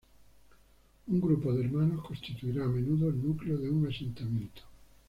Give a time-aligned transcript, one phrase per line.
[1.11, 4.63] Un grupo de hermanos constituirá a menudo el núcleo de un asentamiento.